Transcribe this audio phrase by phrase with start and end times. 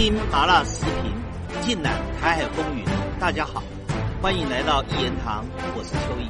[0.00, 2.82] 听麻辣时评，尽览台海风云。
[3.20, 3.62] 大家好，
[4.22, 6.26] 欢迎来到一言堂，我是邱毅。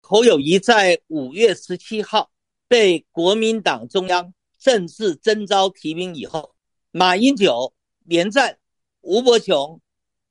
[0.00, 2.30] 侯友谊在五月十七号
[2.68, 6.54] 被国民党中央正式征召提名以后，
[6.92, 7.74] 马英九、
[8.04, 8.58] 连战、
[9.00, 9.80] 吴伯雄、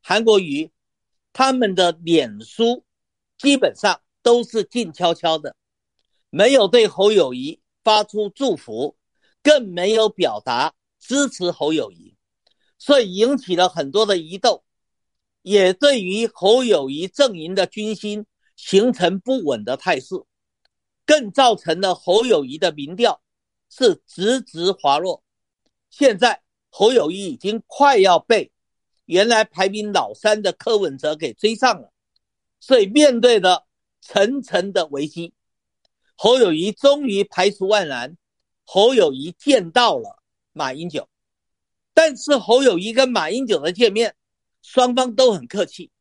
[0.01, 0.71] 韩国瑜
[1.33, 2.85] 他们的脸书
[3.37, 5.57] 基本上都是静悄悄的，
[6.29, 8.95] 没有对侯友谊发出祝福，
[9.43, 10.73] 更没有表达。
[11.01, 12.15] 支持侯友谊，
[12.77, 14.63] 所以引起了很多的疑窦，
[15.41, 20.15] 也对于侯友谊阵营的军心形成不稳的态势，
[21.05, 23.21] 更造成了侯友谊的民调
[23.69, 25.23] 是直直滑落。
[25.89, 28.51] 现在侯友谊已经快要被
[29.05, 31.91] 原来排名老三的柯文哲给追上了，
[32.59, 33.65] 所以面对的
[33.99, 35.33] 层层的危机，
[36.15, 38.15] 侯友谊终于排除万难，
[38.63, 40.20] 侯友谊见到了。
[40.53, 41.07] 马英九，
[41.93, 44.15] 但是侯友谊跟马英九的见面，
[44.61, 45.91] 双方都很客气，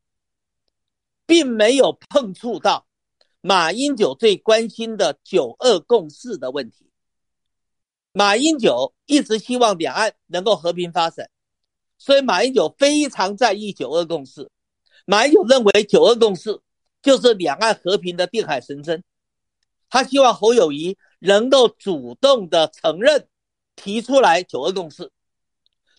[1.25, 2.85] 并没有碰触到
[3.39, 6.89] 马英九最关心的九二共识的问题。
[8.11, 11.29] 马英九一直希望两岸能够和平发展，
[11.97, 14.51] 所以马英九非常在意九二共识。
[15.05, 16.59] 马英九认为九二共识
[17.01, 19.01] 就是两岸和平的定海神针，
[19.89, 23.29] 他希望侯友谊能够主动的承认。
[23.75, 25.11] 提出来九二共识，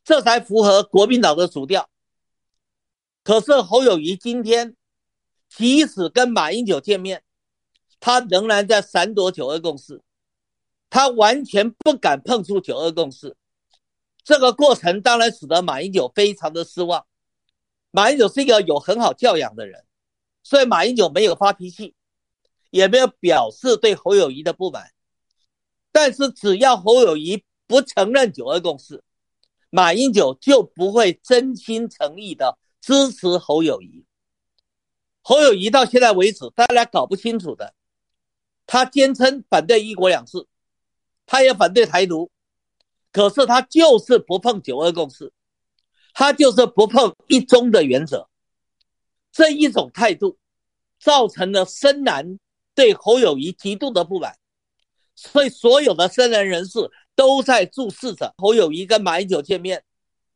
[0.05, 1.89] 这才符合国民党的主调。
[3.25, 4.77] 可是侯友谊今天
[5.48, 7.23] 即使跟马英九见面，
[8.01, 10.03] 他仍然在闪躲九二共识，
[10.91, 13.37] 他完全不敢碰触九二共识。
[14.25, 17.07] 这个过程当然使得马英九非常的失望。
[17.91, 19.84] 马英九是一个有很好教养的人，
[20.42, 21.95] 所以马英九没有发脾气，
[22.70, 24.92] 也没有表示对侯友谊的不满。
[25.91, 29.03] 但是只要侯友谊，不承认九二共识，
[29.70, 34.05] 马英九就不会真心诚意的支持侯友谊。
[35.23, 37.73] 侯友谊到现在为止，大家搞不清楚的，
[38.67, 40.47] 他坚称反对一国两制，
[41.24, 42.30] 他也反对台独，
[43.11, 45.33] 可是他就是不碰九二共识，
[46.13, 48.29] 他就是不碰一中的原则。
[49.33, 50.36] 这一种态度，
[51.01, 52.39] 造成了深蓝
[52.74, 54.36] 对侯友谊极度的不满，
[55.14, 56.91] 所以所有的深蓝人士。
[57.14, 59.84] 都在注视着侯友谊跟马英九见面，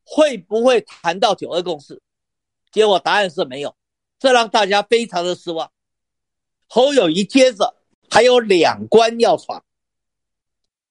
[0.05, 2.01] 会不会谈到九二共识？
[2.71, 3.77] 结果答案是没有，
[4.19, 5.73] 这让大家非常的失望。
[6.69, 7.77] 侯友谊接着
[8.11, 9.65] 还有两关要闯，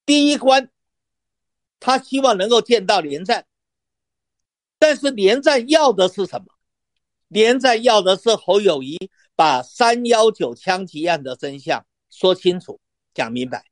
[0.05, 0.69] 第一关，
[1.79, 3.45] 他希望能够见到连战，
[4.79, 6.45] 但是连战要的是什么？
[7.27, 12.79] 连战要的是侯友谊把三幺九枪击案的真相说清楚、
[13.13, 13.65] 讲明白。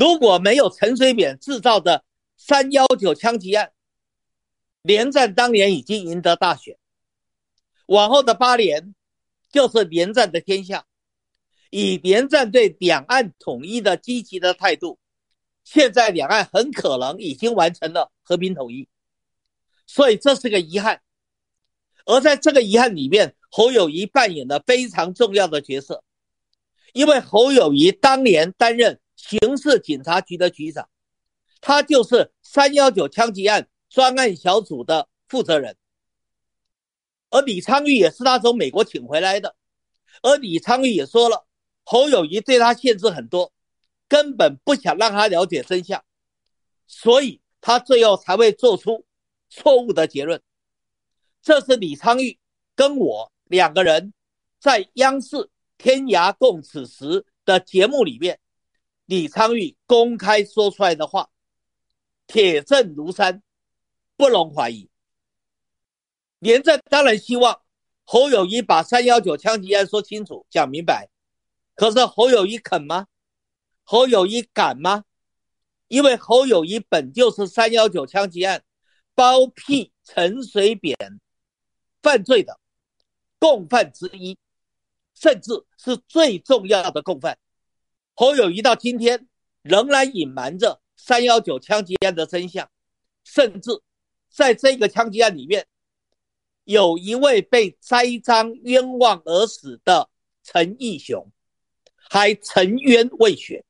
[0.00, 2.06] 如果没有陈水扁制造的
[2.38, 3.70] 三幺九枪击案，
[4.80, 6.78] 连战当年已经赢得大选，
[7.84, 8.94] 往后的八年
[9.52, 10.86] 就是连战的天下。
[11.68, 14.98] 以连战对两岸统一的积极的态度，
[15.64, 18.88] 现在两岸很可能已经完成了和平统一，
[19.86, 21.02] 所以这是个遗憾。
[22.06, 26.02] 而在这个遗憾里面，侯友谊扮演了非常重要的角色，
[26.94, 28.98] 因为侯友谊当年担任。
[29.20, 30.88] 刑事警察局的局长，
[31.60, 35.76] 他就是三幺九枪击案专案小组的负责人，
[37.28, 39.54] 而李昌钰也是他从美国请回来的，
[40.22, 41.46] 而李昌钰也说了，
[41.84, 43.52] 侯友谊对他限制很多，
[44.08, 46.02] 根本不想让他了解真相，
[46.86, 49.04] 所以他最后才会做出
[49.50, 50.42] 错误的结论。
[51.42, 52.38] 这是李昌钰
[52.74, 54.14] 跟我两个人
[54.58, 55.36] 在央视
[55.76, 57.04] 《天涯共此时》
[57.44, 58.39] 的节目里面。
[59.10, 61.30] 李昌钰公开说出来的话，
[62.28, 63.42] 铁证如山，
[64.16, 64.88] 不容怀疑。
[66.38, 67.60] 连战当然希望
[68.04, 71.08] 侯友谊把三幺九枪击案说清楚、讲明白，
[71.74, 73.08] 可是侯友谊肯吗？
[73.82, 75.02] 侯友谊敢吗？
[75.88, 78.62] 因为侯友谊本就是三幺九枪击案
[79.16, 80.96] 包庇陈水扁
[82.00, 82.60] 犯罪的
[83.40, 84.38] 共犯之一，
[85.16, 87.36] 甚至是最重要的共犯。
[88.20, 89.28] 侯友谊到今天
[89.62, 92.70] 仍然隐瞒着三幺九枪击案的真相，
[93.24, 93.70] 甚至
[94.28, 95.66] 在这个枪击案里面，
[96.64, 100.10] 有一位被栽赃冤枉而死的
[100.44, 101.32] 陈义雄，
[101.96, 103.64] 还沉冤未雪。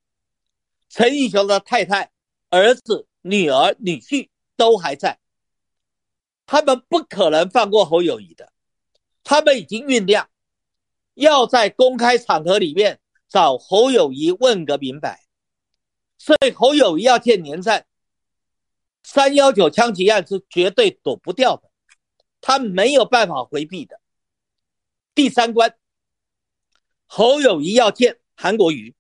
[0.89, 2.11] 陈义雄的太太、
[2.49, 5.21] 儿子、女儿、女婿都还在，
[6.45, 8.53] 他们不可能放过侯友谊的，
[9.23, 10.29] 他们已经酝酿，
[11.15, 12.99] 要在公开场合里面。
[13.31, 15.25] 找侯友谊问个明白，
[16.19, 17.87] 所以侯友谊要见连战，
[19.05, 21.71] 三幺九枪击案是绝对躲不掉的，
[22.41, 24.01] 他没有办法回避的。
[25.15, 25.77] 第三关，
[27.07, 28.97] 侯友谊要见韩国瑜，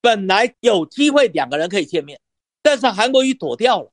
[0.00, 2.20] 本来有机会两个人可以见面，
[2.62, 3.92] 但是韩国瑜躲掉了，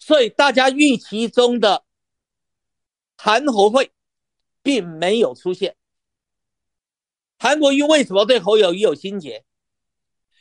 [0.00, 1.84] 所以大家预期中的
[3.16, 3.92] 韩侯会
[4.60, 5.76] 并没有出现。
[7.38, 9.44] 韩国瑜为什么对侯友谊有心结？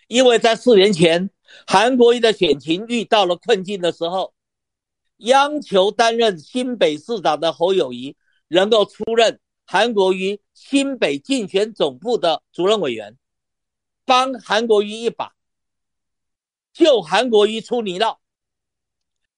[0.08, 1.30] 因为在四年前，
[1.66, 4.34] 韩国瑜的选情遇到了困境的时候，
[5.18, 8.16] 央求担任新北市长的侯友谊
[8.48, 13.18] 能够出任韩国瑜新北竞选总部的主任委员，
[14.06, 15.34] 帮韩国瑜一把，
[16.74, 18.18] 救韩国瑜出泥淖。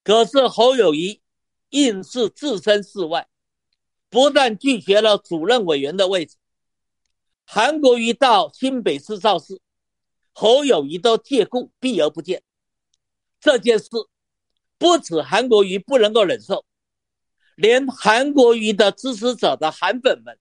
[0.03, 1.21] 可是侯友谊
[1.69, 3.27] 硬是置身事外，
[4.09, 6.35] 不但拒绝了主任委员的位置，
[7.45, 9.62] 韩国瑜到新北市造势。
[10.38, 12.44] 侯友谊都借故避而不见，
[13.39, 13.88] 这件事
[14.77, 16.65] 不止韩国瑜不能够忍受，
[17.56, 20.38] 连韩国瑜的支持者的韩粉们，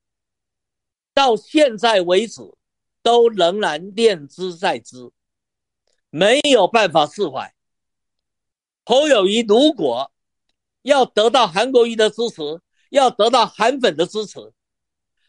[1.15, 2.43] 到现在为止
[3.05, 5.13] 都仍然念之在之，
[6.11, 7.55] 没有办法释怀。
[8.85, 10.11] 侯友谊如果
[10.83, 12.61] 要得到韩国瑜的支持，
[12.91, 14.53] 要得到韩粉的支持，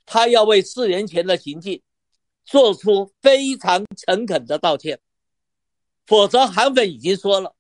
[0.05, 1.81] 他要为四年前的行径。
[2.47, 5.01] 做出非常诚恳的道歉，
[6.05, 7.55] 否则韩粉已经说了，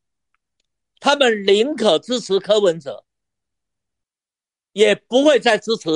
[0.99, 3.03] 他们宁可支持柯文哲，
[4.73, 5.89] 也不会再支持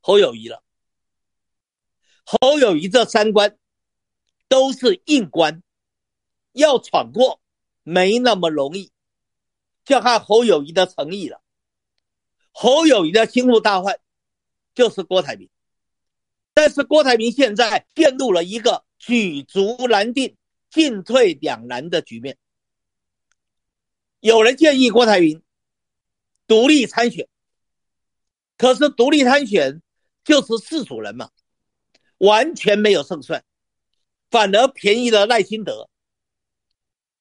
[0.00, 0.62] 侯友谊了。
[2.22, 3.58] 侯友谊这三关
[4.46, 5.60] 都是硬关，
[6.52, 7.40] 要闯过
[7.82, 8.92] 没那么容易，
[9.84, 11.42] 就看侯友谊的诚意了。
[12.52, 13.98] 侯友谊的心腹大患
[14.76, 15.50] 就是郭台铭。
[16.58, 20.36] 但是郭台铭现在陷入了一个举足难定、
[20.68, 22.36] 进退两难的局面。
[24.18, 25.44] 有人建议郭台铭
[26.48, 27.28] 独立参选，
[28.56, 29.80] 可是独立参选
[30.24, 31.30] 就是四主人嘛，
[32.16, 33.44] 完全没有胜算，
[34.28, 35.88] 反而便宜了赖清德。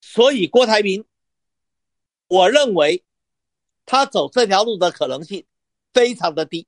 [0.02, 1.06] 所以郭台铭，
[2.28, 3.04] 我认为
[3.86, 5.46] 他走这条路的可能性
[5.94, 6.66] 非常的低。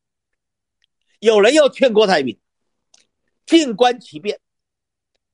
[1.17, 2.39] 有人又劝郭台铭。
[3.49, 4.39] 静观其变，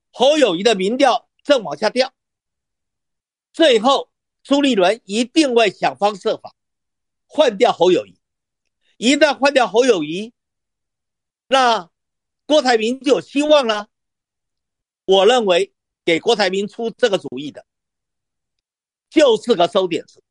[0.09, 2.13] 侯友谊的民调正往下掉，
[3.51, 4.09] 最后
[4.41, 6.56] 朱立伦一定会想方设法
[7.27, 8.17] 换掉侯友谊。
[8.95, 10.31] 一旦换掉侯友谊，
[11.47, 11.89] 那
[12.45, 13.89] 郭台铭就有希望了。
[15.03, 15.73] 我认为
[16.06, 17.65] 给郭台铭出这个主意的，
[19.09, 20.23] 就是个收点子，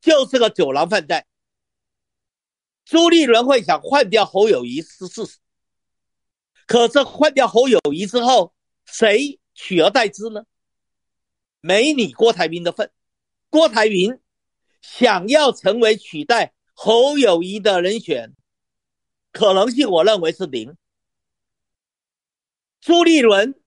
[0.00, 1.26] 就是个酒囊饭袋。
[2.86, 5.41] 朱立伦会想换掉侯友谊是事实。
[6.72, 8.54] 可是换掉侯友谊之后，
[8.86, 10.44] 谁取而代之呢？
[11.60, 12.90] 没你郭台铭的份。
[13.50, 14.18] 郭台铭
[14.80, 18.32] 想要成为取代侯友谊的人选，
[19.32, 20.74] 可能性我认为是零。
[22.80, 23.60] 朱立伦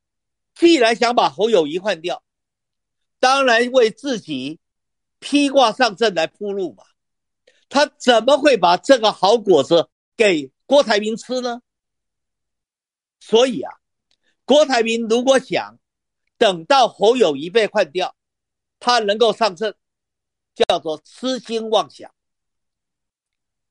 [0.56, 2.24] 既然想把侯友谊换掉，
[3.20, 4.60] 当然为自己
[5.20, 6.84] 披挂上阵来铺路嘛。
[7.70, 11.62] 他怎么会把这个好果子给郭台铭吃呢？
[13.28, 13.74] 所以啊，
[14.44, 15.80] 郭台铭如果想
[16.38, 18.16] 等到侯友谊被换掉，
[18.80, 19.74] 他能够上阵，
[20.54, 22.14] 叫做痴心妄想。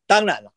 [0.07, 0.53] 当然了，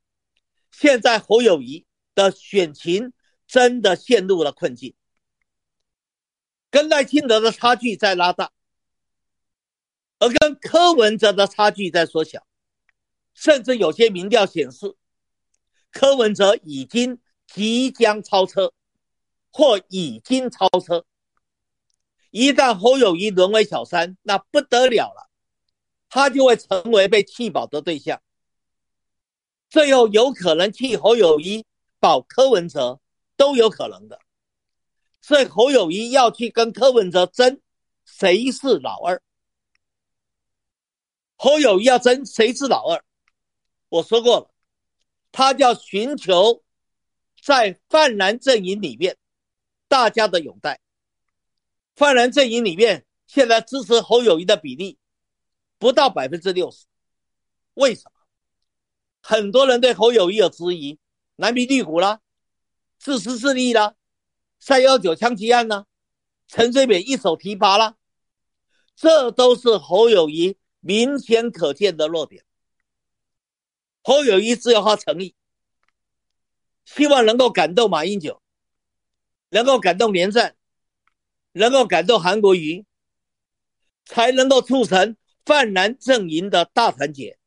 [0.72, 3.14] 现在侯友谊的选情
[3.46, 4.96] 真的陷入了困境，
[6.72, 8.52] 跟赖清德的差距在拉大，
[10.18, 12.48] 而跟柯文哲的差距在缩小，
[13.36, 14.96] 甚至有些民调显示，
[15.92, 18.74] 柯文哲已经即将超车。
[19.58, 21.04] 或已经超车，
[22.30, 25.32] 一旦侯友谊沦为小三，那不得了了，
[26.10, 28.22] 他就会成为被弃保的对象，
[29.68, 31.66] 最后有可能弃侯友谊
[32.00, 33.00] 保柯文哲
[33.36, 34.20] 都有可能的，
[35.22, 37.60] 所以侯友谊要去跟柯文哲争
[38.06, 39.20] 谁是老二，
[41.36, 43.04] 侯友谊要争谁是老二，
[43.90, 44.52] 我说过了，
[45.32, 46.64] 他叫寻求
[47.42, 49.18] 在泛蓝阵营里面。
[49.88, 50.80] 大家的拥戴，
[51.96, 54.98] 泛蓝阵营里面现在支持侯友谊的比例
[55.78, 56.86] 不到百分之六十，
[57.74, 58.12] 为什么？
[59.22, 61.00] 很多人对侯友谊有质疑，
[61.36, 62.22] 南皮绿骨啦，
[62.98, 63.96] 自私自利啦，
[64.60, 65.86] 三幺九枪击案呢，
[66.48, 67.96] 陈水扁一手提拔啦，
[68.96, 72.44] 这都是侯友谊明显可见的弱点。
[74.02, 75.36] 侯友谊只有他诚意，
[76.86, 78.42] 希望能够感动马英九。
[79.50, 80.56] 能够感动连战，
[81.54, 82.86] 能够感动韩国瑜，
[84.06, 87.40] 才能够促成泛蓝阵营的大团结，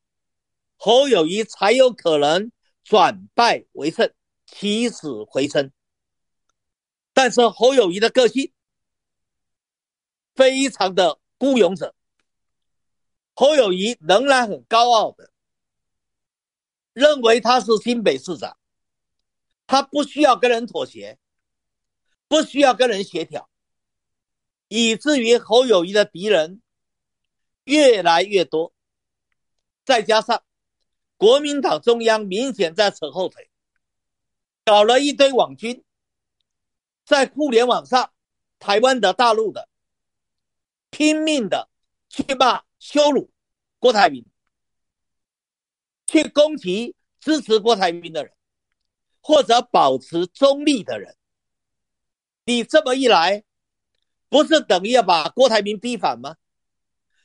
[0.76, 2.50] 侯友谊才有可能
[2.82, 4.12] 转败为胜，
[4.46, 5.70] 起死回生。
[7.12, 8.52] 但是侯友谊的个性
[10.34, 11.94] 非常的孤勇者，
[13.34, 15.30] 侯友谊仍然很高傲的
[16.92, 18.56] 认为他是新北市长，
[19.66, 21.18] 他不需要跟人妥协，
[22.30, 23.50] 不需要跟人协调，
[24.68, 26.62] 以至于侯友谊的敌人
[27.64, 28.72] 越来越多，
[29.84, 30.44] 再加上
[31.16, 33.50] 国民党中央明显在扯后腿，
[34.64, 35.84] 搞了一堆网军。
[37.04, 38.12] 在互联网上，
[38.60, 39.68] 台湾的、大陆的，
[40.90, 41.68] 拼命的
[42.08, 43.32] 去骂、羞辱
[43.80, 44.24] 郭台铭，
[46.06, 48.32] 去攻击支持郭台铭的人，
[49.20, 51.16] 或者保持中立的人。
[52.44, 53.44] 你这么一来，
[54.28, 56.36] 不是等于要把郭台铭逼反吗？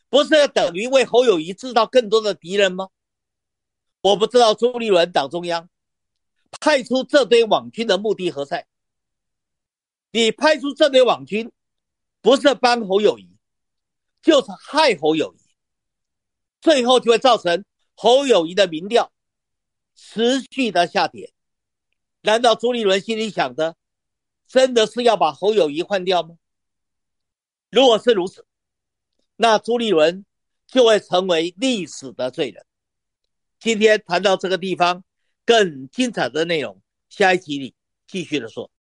[0.10, 2.90] 不是要等于为侯友谊制造更多的敌人吗？
[4.02, 5.68] 我不知道朱立伦党中央
[6.60, 8.68] 派出这堆网军的目的何在。
[10.12, 11.52] 你派出这堆网军，
[12.22, 13.36] 不是帮侯友谊，
[14.22, 15.40] 就是害侯友谊，
[16.62, 19.12] 最后就会造成侯友谊的民调
[19.96, 21.34] 持续的下跌。
[22.22, 23.76] 难道朱立伦心里想的，
[24.48, 26.38] 真的是要把侯友谊换掉吗？
[27.72, 28.46] 如果是如此，
[29.36, 30.26] 那朱立伦
[30.68, 32.66] 就会成为历史的罪人。
[33.60, 35.04] 今天谈到这个地方，
[35.46, 37.76] 更精彩的内容，下一集里
[38.08, 38.72] 继续的说。